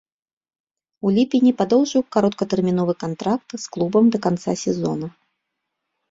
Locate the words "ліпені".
1.17-1.51